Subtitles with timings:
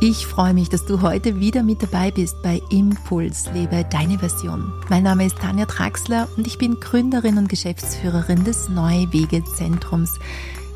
[0.00, 4.70] Ich freue mich, dass du heute wieder mit dabei bist bei Impuls, lebe deine Version.
[4.90, 10.18] Mein Name ist Tanja Traxler und ich bin Gründerin und Geschäftsführerin des Neue Wege Zentrums.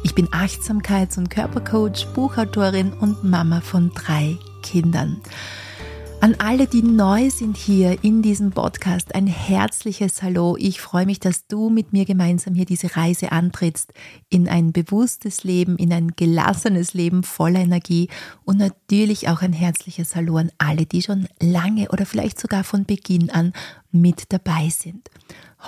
[0.02, 5.21] Ich bin Achtsamkeits- und Körpercoach, Buchautorin und Mama von drei Kindern.
[6.22, 10.54] An alle, die neu sind hier in diesem Podcast, ein herzliches Hallo.
[10.58, 13.94] Ich freue mich, dass du mit mir gemeinsam hier diese Reise antrittst
[14.28, 18.10] in ein bewusstes Leben, in ein gelassenes Leben voller Energie
[18.45, 22.84] und natürlich auch ein herzliches Hallo an alle, die schon lange oder vielleicht sogar von
[22.84, 23.54] Beginn an
[23.90, 25.09] mit dabei sind.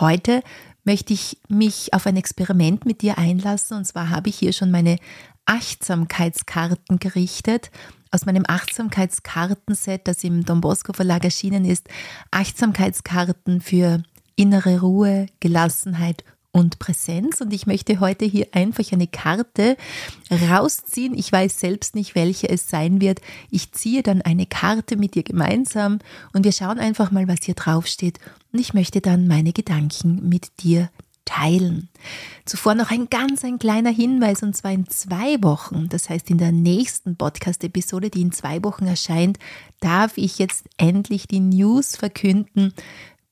[0.01, 0.43] Heute
[0.85, 4.71] möchte ich mich auf ein Experiment mit dir einlassen und zwar habe ich hier schon
[4.71, 4.99] meine
[5.47, 7.71] Achtsamkeitskarten gerichtet
[8.13, 11.89] aus meinem Achtsamkeitskartenset, das im Don Bosco Verlag erschienen ist,
[12.31, 14.03] Achtsamkeitskarten für
[14.37, 17.41] innere Ruhe, Gelassenheit und Präsenz.
[17.41, 19.77] Und ich möchte heute hier einfach eine Karte
[20.31, 21.15] rausziehen.
[21.15, 23.21] Ich weiß selbst nicht, welche es sein wird.
[23.51, 25.99] Ich ziehe dann eine Karte mit dir gemeinsam
[26.35, 28.19] und wir schauen einfach mal, was hier draufsteht.
[28.53, 30.91] Und ich möchte dann meine Gedanken mit dir
[31.33, 31.89] teilen.
[32.45, 36.39] Zuvor noch ein ganz ein kleiner Hinweis und zwar in zwei Wochen, das heißt in
[36.39, 39.39] der nächsten Podcast-Episode, die in zwei Wochen erscheint,
[39.81, 42.75] darf ich jetzt endlich die News verkünden,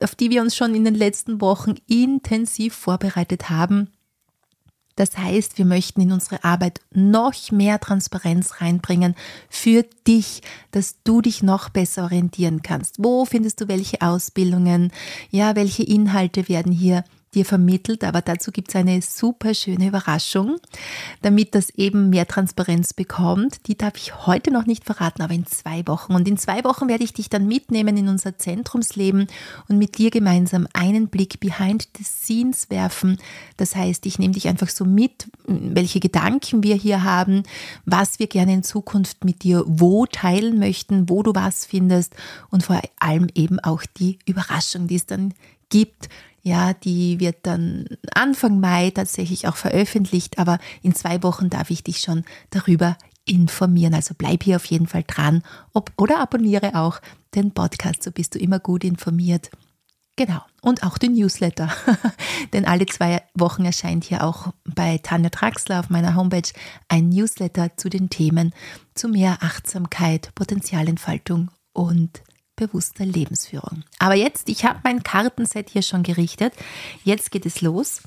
[0.02, 3.90] auf die wir uns schon in den letzten Wochen intensiv vorbereitet haben.
[4.96, 9.14] Das heißt, wir möchten in unsere Arbeit noch mehr Transparenz reinbringen
[9.48, 12.96] für dich, dass du dich noch besser orientieren kannst.
[12.98, 14.92] Wo findest du welche Ausbildungen?
[15.30, 20.56] Ja, welche Inhalte werden hier dir vermittelt, aber dazu gibt es eine super schöne Überraschung,
[21.22, 23.68] damit das eben mehr Transparenz bekommt.
[23.68, 26.14] Die darf ich heute noch nicht verraten, aber in zwei Wochen.
[26.14, 29.28] Und in zwei Wochen werde ich dich dann mitnehmen in unser Zentrumsleben
[29.68, 33.18] und mit dir gemeinsam einen Blick behind the scenes werfen.
[33.56, 37.44] Das heißt, ich nehme dich einfach so mit, welche Gedanken wir hier haben,
[37.84, 42.14] was wir gerne in Zukunft mit dir wo teilen möchten, wo du was findest
[42.50, 45.32] und vor allem eben auch die Überraschung, die es dann
[45.70, 46.08] gibt
[46.42, 51.84] ja, die wird dann Anfang Mai tatsächlich auch veröffentlicht, aber in zwei Wochen darf ich
[51.84, 52.96] dich schon darüber
[53.26, 53.94] informieren.
[53.94, 55.42] Also bleib hier auf jeden Fall dran
[55.74, 57.00] ob, oder abonniere auch
[57.34, 59.50] den Podcast, so bist du immer gut informiert.
[60.16, 60.40] Genau.
[60.60, 61.70] Und auch den Newsletter.
[62.52, 66.50] Denn alle zwei Wochen erscheint hier auch bei Tanja Traxler auf meiner Homepage
[66.88, 68.52] ein Newsletter zu den Themen
[68.94, 72.22] zu mehr Achtsamkeit, Potenzialentfaltung und
[72.66, 73.84] bewusster Lebensführung.
[73.98, 76.52] Aber jetzt, ich habe mein Kartenset hier schon gerichtet.
[77.04, 78.02] Jetzt geht es los.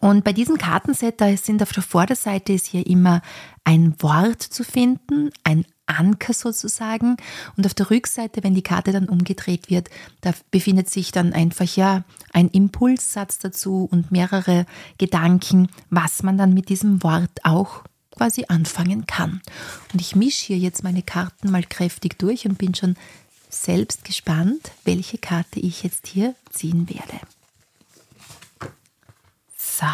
[0.00, 3.22] Und bei diesem Kartenset, da sind auf der Vorderseite ist hier immer
[3.62, 7.16] ein Wort zu finden, ein Anker sozusagen.
[7.56, 9.88] Und auf der Rückseite, wenn die Karte dann umgedreht wird,
[10.20, 14.66] da befindet sich dann einfach ja ein Impulssatz dazu und mehrere
[14.98, 17.84] Gedanken, was man dann mit diesem Wort auch
[18.16, 19.42] quasi anfangen kann.
[19.92, 22.96] Und ich mische hier jetzt meine Karten mal kräftig durch und bin schon
[23.62, 27.20] selbst gespannt, welche Karte ich jetzt hier ziehen werde.
[29.56, 29.86] So.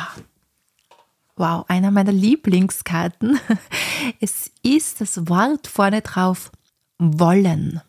[1.37, 3.41] Wow, einer meiner Lieblingskarten.
[4.21, 6.50] Es ist das Wort vorne drauf
[6.98, 7.81] wollen.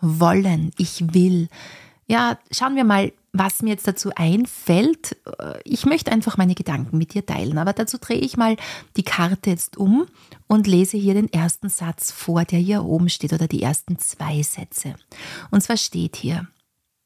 [0.00, 1.48] Wollen, ich will.
[2.10, 5.16] Ja, schauen wir mal, was mir jetzt dazu einfällt.
[5.62, 8.56] Ich möchte einfach meine Gedanken mit dir teilen, aber dazu drehe ich mal
[8.96, 10.06] die Karte jetzt um
[10.48, 14.42] und lese hier den ersten Satz vor, der hier oben steht, oder die ersten zwei
[14.42, 14.96] Sätze.
[15.52, 16.48] Und zwar steht hier,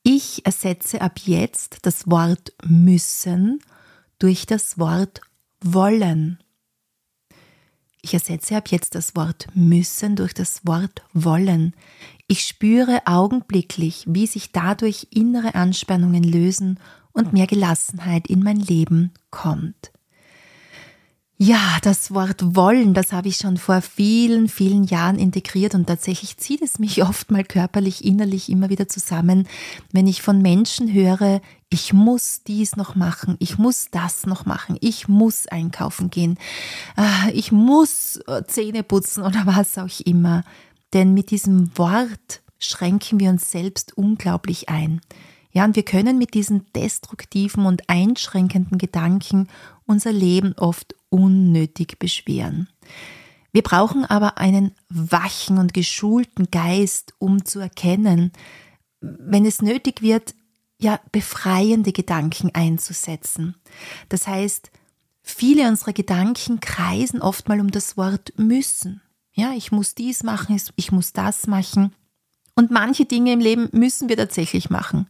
[0.05, 3.59] ich ersetze ab jetzt das Wort müssen
[4.19, 5.21] durch das Wort
[5.61, 6.39] wollen.
[8.01, 11.75] Ich ersetze ab jetzt das Wort müssen durch das Wort wollen.
[12.27, 16.81] Ich spüre augenblicklich, wie sich dadurch innere Anspannungen lösen
[17.13, 19.93] und mehr Gelassenheit in mein Leben kommt.
[21.37, 26.37] Ja, das Wort wollen, das habe ich schon vor vielen, vielen Jahren integriert und tatsächlich
[26.37, 29.49] zieht es mich oft mal körperlich, innerlich immer wieder zusammen,
[29.93, 34.79] wenn ich von Menschen höre, ich muss dies noch machen, ich muss das noch machen,
[34.81, 36.39] ich muss einkaufen gehen,
[36.97, 40.45] ah, ich muss äh, Zähne putzen oder was auch immer.
[40.95, 45.01] Denn mit diesem Wort schränken wir uns selbst unglaublich ein.
[45.51, 49.49] Ja, und wir können mit diesen destruktiven und einschränkenden Gedanken
[49.87, 52.69] unser Leben oft unnötig beschweren.
[53.53, 58.33] Wir brauchen aber einen wachen und geschulten Geist, um zu erkennen,
[59.01, 60.35] wenn es nötig wird,
[60.81, 63.55] ja, befreiende Gedanken einzusetzen.
[64.09, 64.73] Das heißt,
[65.23, 69.04] viele unserer Gedanken kreisen oft mal um das Wort müssen.
[69.35, 71.95] Ja, ich muss dies machen, ich muss das machen.
[72.55, 75.09] Und manche Dinge im Leben müssen wir tatsächlich machen.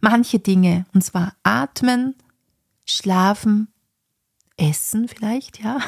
[0.00, 2.16] Manche Dinge, und zwar atmen,
[2.84, 3.68] schlafen,
[4.56, 5.78] essen vielleicht, ja,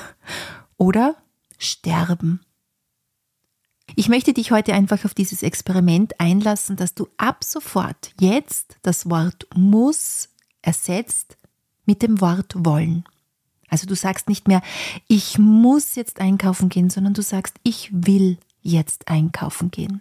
[0.76, 1.17] oder
[1.59, 2.41] sterben.
[3.97, 9.11] Ich möchte dich heute einfach auf dieses Experiment einlassen, dass du ab sofort jetzt das
[9.11, 10.29] Wort muss
[10.62, 11.37] ersetzt
[11.85, 13.05] mit dem Wort wollen.
[13.69, 14.62] Also du sagst nicht mehr,
[15.08, 20.00] ich muss jetzt einkaufen gehen, sondern du sagst, ich will jetzt einkaufen gehen.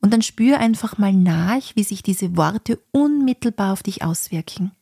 [0.00, 4.72] Und dann spür einfach mal nach, wie sich diese Worte unmittelbar auf dich auswirken.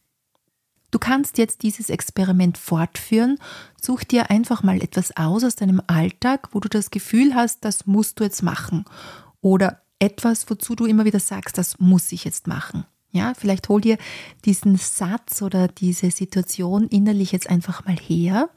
[0.90, 3.38] Du kannst jetzt dieses Experiment fortführen.
[3.81, 7.87] Such dir einfach mal etwas aus aus deinem Alltag, wo du das Gefühl hast, das
[7.87, 8.84] musst du jetzt machen.
[9.40, 12.84] Oder etwas, wozu du immer wieder sagst, das muss ich jetzt machen.
[13.16, 13.98] Ja, vielleicht hol dir
[14.44, 18.50] diesen Satz oder diese Situation innerlich jetzt einfach mal her.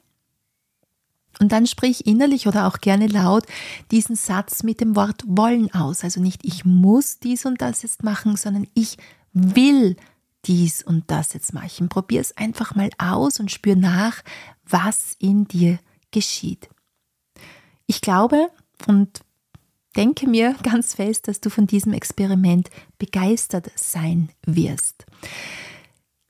[1.39, 3.45] Und dann sprich innerlich oder auch gerne laut
[3.91, 6.03] diesen Satz mit dem Wort wollen aus.
[6.03, 8.97] Also nicht ich muss dies und das jetzt machen, sondern ich
[9.31, 9.95] will
[10.45, 11.88] dies und das jetzt machen.
[11.88, 14.21] Probier es einfach mal aus und spür nach,
[14.65, 15.79] was in dir
[16.11, 16.69] geschieht.
[17.85, 18.50] Ich glaube
[18.88, 19.21] und
[19.95, 25.06] denke mir ganz fest, dass du von diesem Experiment begeistert sein wirst.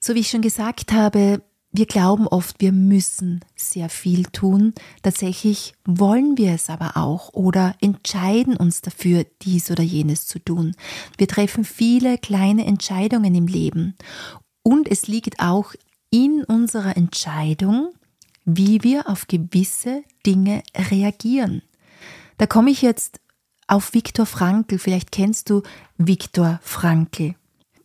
[0.02, 1.42] So wie ich schon gesagt habe,
[1.72, 4.74] wir glauben oft, wir müssen sehr viel tun.
[5.04, 10.76] Tatsächlich wollen wir es aber auch oder entscheiden uns dafür, dies oder jenes zu tun.
[11.18, 13.96] Wir treffen viele kleine Entscheidungen im Leben.
[14.64, 15.74] Und es liegt auch
[16.10, 17.94] in unserer Entscheidung,
[18.46, 21.62] wie wir auf gewisse Dinge reagieren.
[22.40, 23.20] Da komme ich jetzt
[23.70, 24.80] auf Viktor Frankl.
[24.80, 25.62] Vielleicht kennst du
[25.98, 27.36] Viktor Frankl.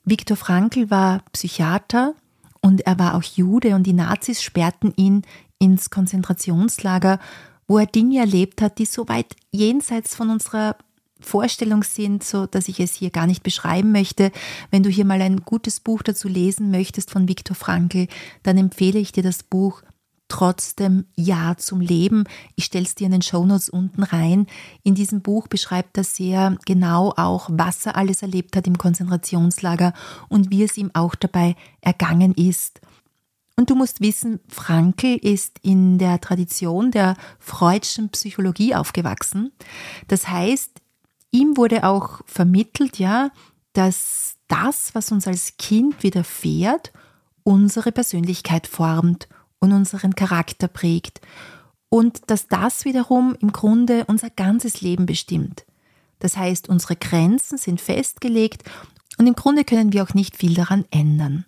[0.05, 2.15] Viktor Frankl war Psychiater,
[2.65, 5.21] und er war auch Jude und die Nazis sperrten ihn
[5.59, 7.19] ins Konzentrationslager,
[7.69, 10.77] wo er Dinge erlebt hat, die so weit jenseits von unserer
[11.21, 14.33] Vorstellung sind, so dass ich es hier gar nicht beschreiben möchte.
[14.71, 18.09] Wenn du hier mal ein gutes Buch dazu lesen möchtest von Viktor Frankl,
[18.43, 19.83] dann empfehle ich dir das Buch
[20.35, 22.25] trotzdem Ja zum Leben.
[22.57, 24.49] Ich stelle es dir in den Shownotes unten rein.
[24.83, 29.93] In diesem Buch beschreibt er sehr genau auch, was er alles erlebt hat im Konzentrationslager
[30.29, 32.81] und wie es ihm auch dabei ergangen ist.
[33.57, 39.53] Und du musst wissen, Frankl ist in der Tradition der freudschen Psychologie aufgewachsen.
[40.09, 40.81] Das heißt,
[41.31, 43.31] ihm wurde auch vermittelt, ja,
[43.73, 46.93] dass das, was uns als Kind widerfährt,
[47.45, 49.29] unsere Persönlichkeit formt
[49.61, 51.21] und unseren Charakter prägt
[51.89, 55.65] und dass das wiederum im Grunde unser ganzes Leben bestimmt.
[56.19, 58.65] Das heißt, unsere Grenzen sind festgelegt
[59.19, 61.45] und im Grunde können wir auch nicht viel daran ändern.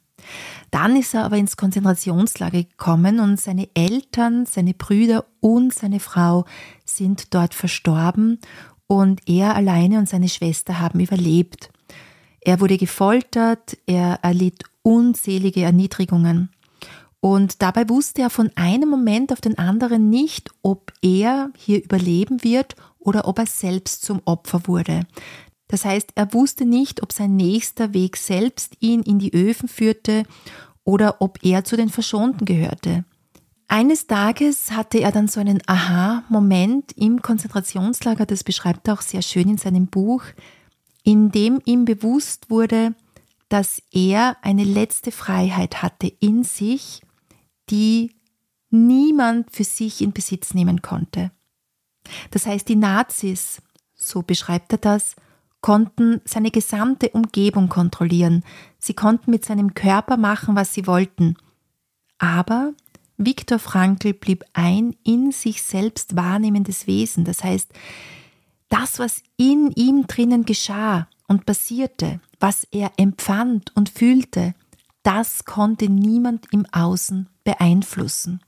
[0.70, 6.44] Dann ist er aber ins Konzentrationslager gekommen und seine Eltern, seine Brüder und seine Frau
[6.85, 8.38] sind dort verstorben
[8.87, 11.70] und er alleine und seine Schwester haben überlebt.
[12.41, 16.50] Er wurde gefoltert, er erlitt unzählige Erniedrigungen.
[17.26, 22.44] Und dabei wusste er von einem Moment auf den anderen nicht, ob er hier überleben
[22.44, 25.00] wird oder ob er selbst zum Opfer wurde.
[25.67, 30.23] Das heißt, er wusste nicht, ob sein nächster Weg selbst ihn in die Öfen führte
[30.84, 33.05] oder ob er zu den Verschonten gehörte.
[33.67, 39.22] Eines Tages hatte er dann so einen Aha-Moment im Konzentrationslager, das beschreibt er auch sehr
[39.22, 40.22] schön in seinem Buch,
[41.02, 42.94] in dem ihm bewusst wurde,
[43.49, 47.02] dass er eine letzte Freiheit hatte in sich
[47.71, 48.13] die
[48.71, 51.31] niemand für sich in Besitz nehmen konnte.
[52.31, 53.63] Das heißt, die Nazis,
[53.95, 55.17] so beschreibt er das,
[55.61, 58.44] konnten seine gesamte Umgebung kontrollieren.
[58.79, 61.37] Sie konnten mit seinem Körper machen, was sie wollten.
[62.19, 62.73] Aber
[63.17, 67.25] Viktor Frankl blieb ein in sich selbst wahrnehmendes Wesen.
[67.25, 67.73] Das heißt,
[68.69, 74.55] das, was in ihm drinnen geschah und passierte, was er empfand und fühlte,
[75.06, 78.41] das konnte niemand im Außen beeinflussen.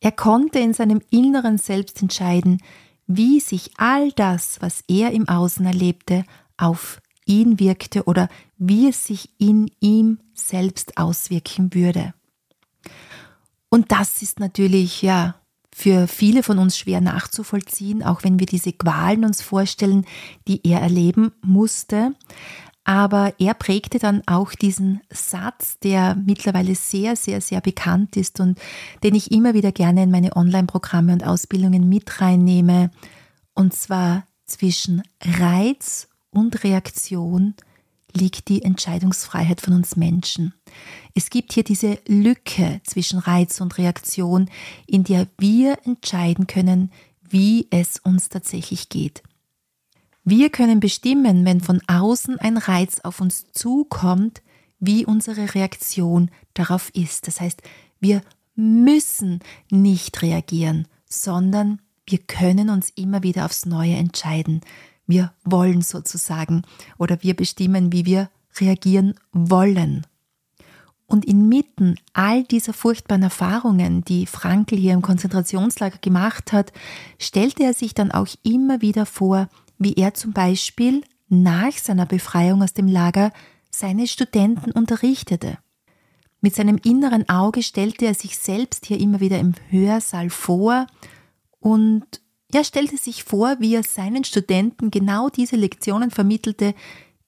[0.00, 2.60] Er konnte in seinem inneren Selbst entscheiden,
[3.06, 6.24] wie sich all das, was er im Außen erlebte,
[6.58, 8.28] auf ihn wirkte oder
[8.58, 12.12] wie es sich in ihm selbst auswirken würde.
[13.70, 15.36] Und das ist natürlich ja
[15.74, 20.04] für viele von uns schwer nachzuvollziehen, auch wenn wir diese Qualen uns vorstellen,
[20.46, 22.14] die er erleben musste.
[22.84, 28.58] Aber er prägte dann auch diesen Satz, der mittlerweile sehr, sehr, sehr bekannt ist und
[29.02, 32.90] den ich immer wieder gerne in meine Online-Programme und Ausbildungen mit reinnehme.
[33.54, 37.54] Und zwar zwischen Reiz und Reaktion
[38.12, 40.54] liegt die Entscheidungsfreiheit von uns Menschen.
[41.14, 44.50] Es gibt hier diese Lücke zwischen Reiz und Reaktion,
[44.86, 46.92] in der wir entscheiden können,
[47.28, 49.22] wie es uns tatsächlich geht.
[50.24, 54.40] Wir können bestimmen, wenn von außen ein Reiz auf uns zukommt,
[54.80, 57.26] wie unsere Reaktion darauf ist.
[57.26, 57.62] Das heißt,
[58.00, 58.22] wir
[58.54, 59.40] müssen
[59.70, 64.62] nicht reagieren, sondern wir können uns immer wieder aufs Neue entscheiden.
[65.06, 66.62] Wir wollen sozusagen
[66.98, 70.06] oder wir bestimmen, wie wir reagieren wollen.
[71.06, 76.72] Und inmitten all dieser furchtbaren Erfahrungen, die Frankl hier im Konzentrationslager gemacht hat,
[77.18, 82.62] stellte er sich dann auch immer wieder vor, wie er zum Beispiel nach seiner Befreiung
[82.62, 83.32] aus dem Lager
[83.70, 85.58] seine Studenten unterrichtete.
[86.40, 90.86] Mit seinem inneren Auge stellte er sich selbst hier immer wieder im Hörsaal vor
[91.58, 92.04] und
[92.52, 96.74] er stellte sich vor, wie er seinen Studenten genau diese Lektionen vermittelte,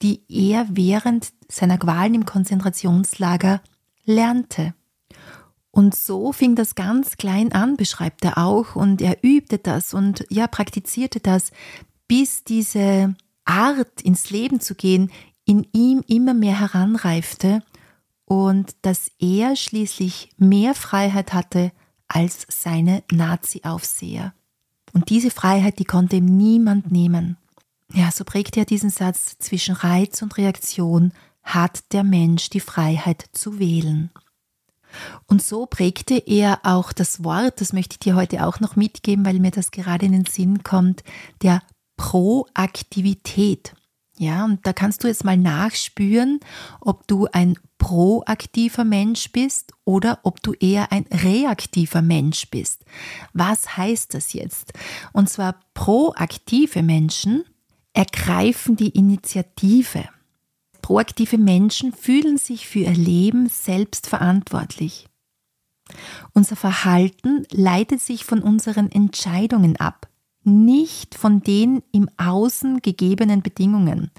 [0.01, 3.61] die er während seiner Qualen im Konzentrationslager
[4.05, 4.73] lernte.
[5.71, 10.25] Und so fing das ganz klein an, beschreibt er auch, und er übte das und
[10.29, 11.51] ja, praktizierte das,
[12.07, 15.11] bis diese Art ins Leben zu gehen
[15.45, 17.63] in ihm immer mehr heranreifte
[18.25, 21.71] und dass er schließlich mehr Freiheit hatte
[22.09, 24.33] als seine Nazi-Aufseher.
[24.93, 27.37] Und diese Freiheit, die konnte ihm niemand nehmen.
[27.93, 33.25] Ja, so prägt er diesen Satz, zwischen Reiz und Reaktion hat der Mensch die Freiheit
[33.31, 34.11] zu wählen.
[35.27, 39.25] Und so prägte er auch das Wort, das möchte ich dir heute auch noch mitgeben,
[39.25, 41.03] weil mir das gerade in den Sinn kommt,
[41.41, 41.61] der
[41.97, 43.73] Proaktivität.
[44.19, 46.39] Ja, und da kannst du jetzt mal nachspüren,
[46.79, 52.83] ob du ein proaktiver Mensch bist oder ob du eher ein reaktiver Mensch bist.
[53.33, 54.73] Was heißt das jetzt?
[55.13, 57.43] Und zwar proaktive Menschen
[57.93, 60.09] ergreifen die Initiative.
[60.81, 65.07] Proaktive Menschen fühlen sich für ihr Leben selbst verantwortlich.
[66.33, 70.07] Unser Verhalten leitet sich von unseren Entscheidungen ab
[70.47, 74.09] nicht von den im Außen gegebenen Bedingungen.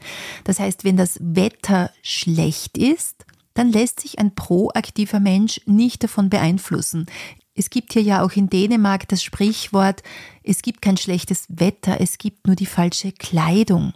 [0.44, 6.30] Das heißt, wenn das Wetter schlecht ist, dann lässt sich ein proaktiver Mensch nicht davon
[6.30, 7.06] beeinflussen.
[7.54, 10.04] Es gibt hier ja auch in Dänemark das Sprichwort,
[10.44, 13.94] es gibt kein schlechtes Wetter, es gibt nur die falsche Kleidung.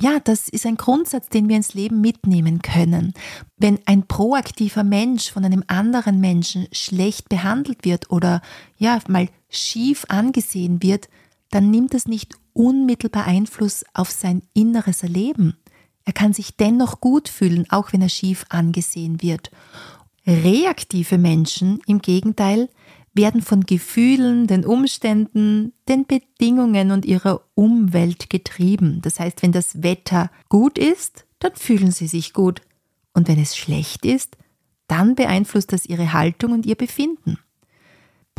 [0.00, 3.14] Ja, das ist ein Grundsatz, den wir ins Leben mitnehmen können.
[3.56, 8.40] Wenn ein proaktiver Mensch von einem anderen Menschen schlecht behandelt wird oder
[8.76, 11.08] ja, mal schief angesehen wird,
[11.50, 15.56] dann nimmt es nicht unmittelbar Einfluss auf sein inneres Erleben.
[16.04, 19.50] Er kann sich dennoch gut fühlen, auch wenn er schief angesehen wird.
[20.26, 22.68] Reaktive Menschen im Gegenteil
[23.14, 29.00] werden von Gefühlen, den Umständen, den Bedingungen und ihrer Umwelt getrieben.
[29.02, 32.62] Das heißt, wenn das Wetter gut ist, dann fühlen sie sich gut.
[33.14, 34.36] Und wenn es schlecht ist,
[34.86, 37.38] dann beeinflusst das ihre Haltung und ihr Befinden.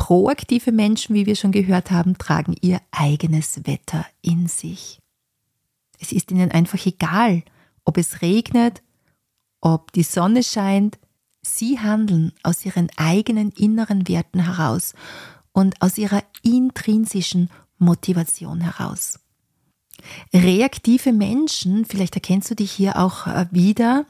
[0.00, 4.98] Proaktive Menschen, wie wir schon gehört haben, tragen ihr eigenes Wetter in sich.
[6.00, 7.42] Es ist ihnen einfach egal,
[7.84, 8.82] ob es regnet,
[9.60, 10.98] ob die Sonne scheint.
[11.42, 14.94] Sie handeln aus ihren eigenen inneren Werten heraus
[15.52, 19.20] und aus ihrer intrinsischen Motivation heraus.
[20.32, 24.06] Reaktive Menschen, vielleicht erkennst du dich hier auch äh, wieder,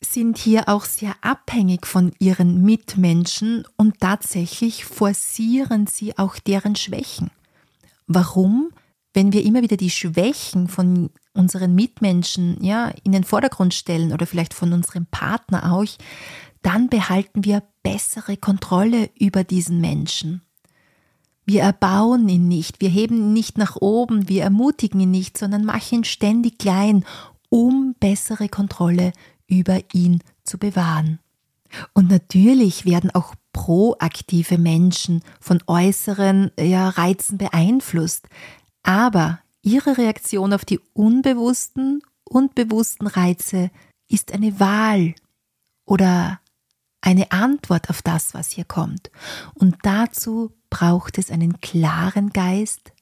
[0.00, 7.30] sind hier auch sehr abhängig von ihren Mitmenschen und tatsächlich forcieren sie auch deren Schwächen.
[8.06, 8.70] Warum?
[9.12, 14.26] Wenn wir immer wieder die Schwächen von unseren Mitmenschen ja, in den Vordergrund stellen oder
[14.26, 15.86] vielleicht von unserem Partner auch,
[16.62, 20.42] dann behalten wir bessere Kontrolle über diesen Menschen.
[21.44, 25.64] Wir erbauen ihn nicht, wir heben ihn nicht nach oben, wir ermutigen ihn nicht, sondern
[25.64, 27.04] machen ihn ständig klein,
[27.48, 29.12] um bessere Kontrolle
[29.48, 31.18] über ihn zu bewahren.
[31.92, 38.28] Und natürlich werden auch proaktive Menschen von äußeren ja, Reizen beeinflusst,
[38.82, 43.70] aber ihre Reaktion auf die unbewussten und bewussten Reize
[44.08, 45.14] ist eine Wahl
[45.84, 46.40] oder
[47.00, 49.10] eine Antwort auf das, was hier kommt.
[49.54, 52.92] Und dazu braucht es einen klaren Geist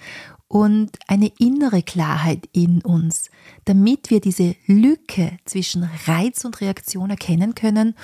[0.49, 3.30] und eine innere Klarheit in uns,
[3.64, 7.94] damit wir diese Lücke zwischen Reiz und Reaktion erkennen können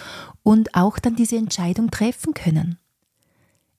[0.42, 2.78] und auch dann diese Entscheidung treffen können.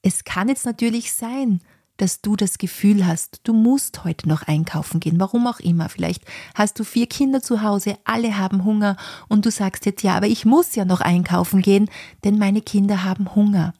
[0.02, 1.62] Es kann jetzt natürlich sein,
[1.98, 5.90] dass du das Gefühl hast, du musst heute noch einkaufen gehen, warum auch immer.
[5.90, 6.24] Vielleicht
[6.56, 8.98] hast du vier Kinder zu Hause, alle haben Hunger
[9.28, 11.90] und du sagst jetzt, ja, aber ich muss ja noch einkaufen gehen,
[12.24, 13.74] denn meine Kinder haben Hunger.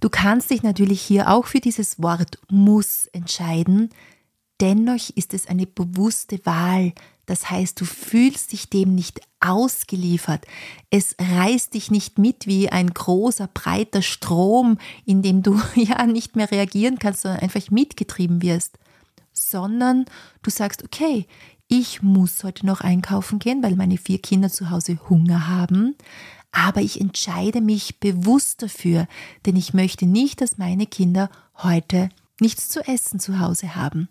[0.00, 3.90] Du kannst dich natürlich hier auch für dieses Wort muss entscheiden,
[4.60, 6.92] Dennoch ist es eine bewusste Wahl.
[7.26, 10.46] Das heißt, du fühlst dich dem nicht ausgeliefert.
[10.90, 16.36] Es reißt dich nicht mit wie ein großer, breiter Strom, in dem du ja nicht
[16.36, 18.78] mehr reagieren kannst, sondern einfach mitgetrieben wirst.
[19.32, 20.06] Sondern
[20.42, 21.26] du sagst, okay,
[21.68, 25.96] ich muss heute noch einkaufen gehen, weil meine vier Kinder zu Hause Hunger haben.
[26.52, 29.08] Aber ich entscheide mich bewusst dafür,
[29.44, 31.28] denn ich möchte nicht, dass meine Kinder
[31.58, 32.08] heute
[32.40, 34.08] nichts zu essen zu Hause haben,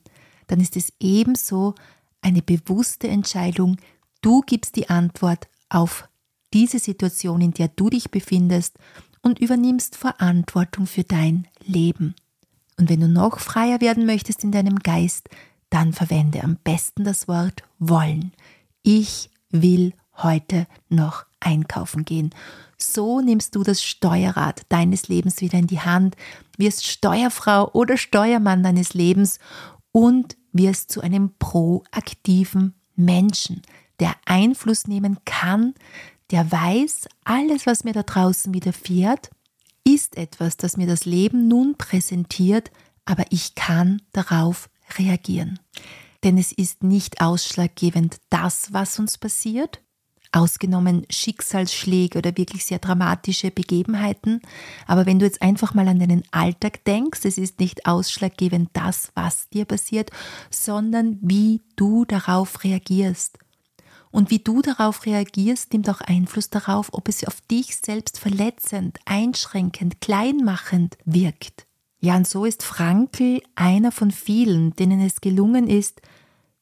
[0.48, 1.76] dann ist es ebenso
[2.26, 3.78] eine bewusste Entscheidung,
[4.22, 6.10] du gibst die Antwort auf
[6.54, 8.78] diese Situation, in der du dich befindest
[9.22, 12.16] und übernimmst Verantwortung für dein Leben.
[12.78, 15.30] Und wenn du noch freier werden möchtest in deinem Geist,
[15.70, 18.32] dann verwende am besten das Wort wollen.
[18.82, 22.34] Ich will heute noch einkaufen gehen.
[22.78, 26.16] So nimmst du das Steuerrad deines Lebens wieder in die Hand,
[26.58, 29.40] wirst Steuerfrau oder Steuermann deines Lebens
[29.92, 33.62] und wirst zu einem proaktiven Menschen,
[34.00, 35.74] der Einfluss nehmen kann,
[36.32, 39.30] der weiß, alles, was mir da draußen widerfährt,
[39.84, 42.72] ist etwas, das mir das Leben nun präsentiert,
[43.06, 45.60] aber ich kann darauf reagieren.
[46.24, 49.82] Denn es ist nicht ausschlaggebend das, was uns passiert,
[50.36, 54.42] ausgenommen Schicksalsschläge oder wirklich sehr dramatische Begebenheiten.
[54.86, 59.12] Aber wenn du jetzt einfach mal an deinen Alltag denkst, es ist nicht ausschlaggebend das,
[59.16, 60.12] was dir passiert,
[60.50, 63.40] sondern wie du darauf reagierst.
[64.12, 68.98] Und wie du darauf reagierst, nimmt auch Einfluss darauf, ob es auf dich selbst verletzend,
[69.06, 71.66] einschränkend, kleinmachend wirkt.
[72.00, 76.02] Ja, und so ist Frankl einer von vielen, denen es gelungen ist,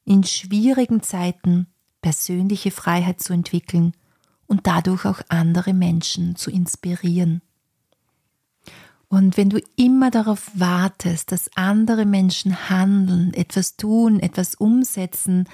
[0.04, 1.68] in schwierigen Zeiten
[2.04, 3.94] persönliche Freiheit zu entwickeln
[4.46, 7.40] und dadurch auch andere Menschen zu inspirieren.
[9.08, 15.48] Und wenn du immer darauf wartest, dass andere Menschen handeln, etwas tun, etwas umsetzen,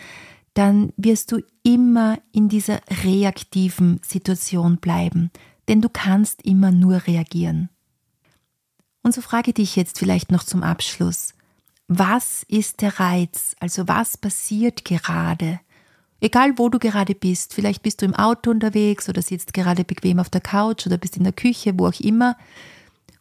[0.54, 5.30] dann wirst du immer in dieser reaktiven Situation bleiben,
[5.69, 7.69] denn du kannst immer nur reagieren.
[9.04, 11.33] Und so frage dich jetzt vielleicht noch zum Abschluss,
[11.87, 15.61] was ist der Reiz, also was passiert gerade,
[16.20, 20.20] Egal wo du gerade bist, vielleicht bist du im Auto unterwegs oder sitzt gerade bequem
[20.20, 22.36] auf der Couch oder bist in der Küche, wo auch immer,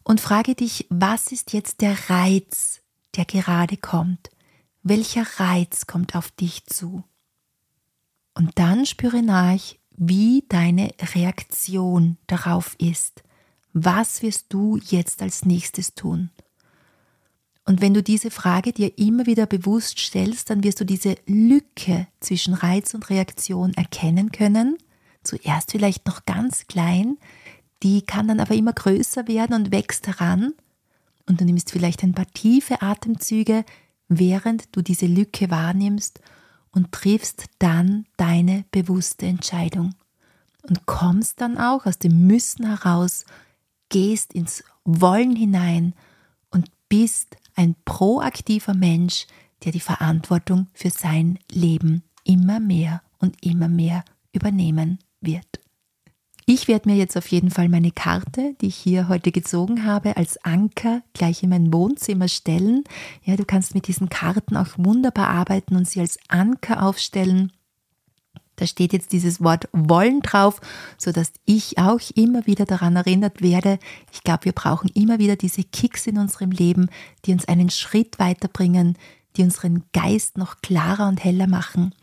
[0.04, 2.80] und frage dich, was ist jetzt der Reiz,
[3.16, 4.30] der gerade kommt?
[4.82, 7.04] Welcher Reiz kommt auf dich zu?
[8.34, 9.60] Und dann spüre nach,
[9.96, 13.22] wie deine Reaktion darauf ist.
[13.72, 16.30] Was wirst du jetzt als nächstes tun?
[17.70, 22.08] Und wenn du diese Frage dir immer wieder bewusst stellst, dann wirst du diese Lücke
[22.18, 24.76] zwischen Reiz und Reaktion erkennen können.
[25.22, 27.16] Zuerst vielleicht noch ganz klein,
[27.84, 30.52] die kann dann aber immer größer werden und wächst heran.
[31.28, 33.64] Und du nimmst vielleicht ein paar tiefe Atemzüge,
[34.08, 36.18] während du diese Lücke wahrnimmst
[36.72, 39.94] und triffst dann deine bewusste Entscheidung.
[40.62, 43.26] Und kommst dann auch aus dem Müssen heraus,
[43.90, 45.94] gehst ins Wollen hinein
[46.50, 49.26] und bist ein proaktiver Mensch,
[49.64, 55.60] der die Verantwortung für sein Leben immer mehr und immer mehr übernehmen wird.
[56.46, 60.16] Ich werde mir jetzt auf jeden Fall meine Karte, die ich hier heute gezogen habe,
[60.16, 62.82] als Anker gleich in mein Wohnzimmer stellen.
[63.22, 67.52] Ja, du kannst mit diesen Karten auch wunderbar arbeiten und sie als Anker aufstellen
[68.60, 70.60] da steht jetzt dieses Wort wollen drauf,
[70.98, 73.78] so dass ich auch immer wieder daran erinnert werde.
[74.12, 76.90] Ich glaube, wir brauchen immer wieder diese Kicks in unserem Leben,
[77.24, 78.98] die uns einen Schritt weiterbringen,
[79.36, 81.94] die unseren Geist noch klarer und heller machen.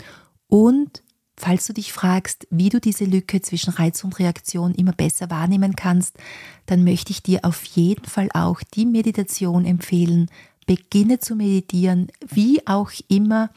[0.48, 1.04] Und
[1.38, 5.76] falls du dich fragst, wie du diese Lücke zwischen Reiz und Reaktion immer besser wahrnehmen
[5.76, 6.18] kannst,
[6.66, 10.32] dann möchte ich dir auf jeden Fall auch die Meditation empfehlen.
[10.66, 13.52] Beginne zu meditieren, wie auch immer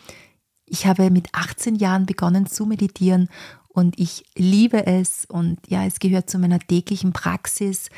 [0.71, 3.29] ich habe mit 18 Jahren begonnen zu meditieren
[3.69, 7.91] und ich liebe es und ja, es gehört zu meiner täglichen Praxis.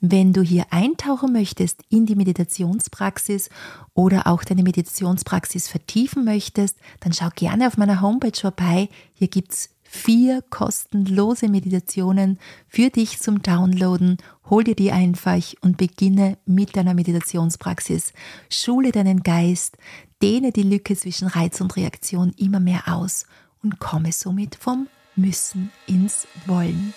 [0.00, 3.50] Wenn du hier eintauchen möchtest in die Meditationspraxis
[3.94, 8.88] oder auch deine Meditationspraxis vertiefen möchtest, dann schau gerne auf meiner Homepage vorbei.
[9.14, 14.18] Hier gibt es vier kostenlose Meditationen für dich zum Downloaden.
[14.50, 18.12] Hol dir die einfach und beginne mit deiner Meditationspraxis.
[18.50, 19.78] Schule deinen Geist,
[20.20, 23.24] dehne die Lücke zwischen Reiz und Reaktion immer mehr aus
[23.62, 26.92] und komme somit vom Müssen ins Wollen.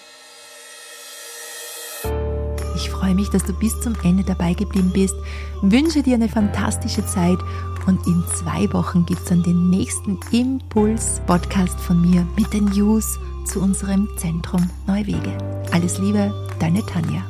[2.75, 5.15] Ich freue mich, dass du bis zum Ende dabei geblieben bist,
[5.61, 7.39] wünsche dir eine fantastische Zeit
[7.87, 13.19] und in zwei Wochen gibt es dann den nächsten Impuls-Podcast von mir mit den News
[13.45, 15.37] zu unserem Zentrum Neuwege.
[15.71, 17.25] Alles Liebe, deine Tanja.